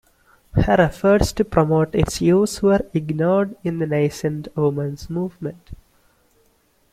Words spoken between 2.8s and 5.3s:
ignored in the nascent Women's